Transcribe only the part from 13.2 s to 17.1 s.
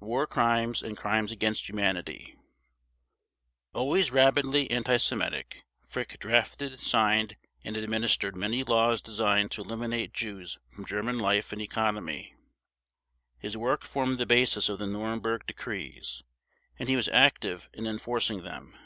His work formed the basis of the Nuremberg Decrees, and he was